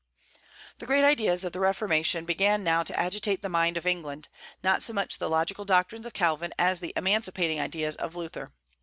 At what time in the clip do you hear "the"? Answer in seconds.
0.79-0.87, 1.53-1.59, 3.43-3.49, 5.19-5.29, 6.79-6.93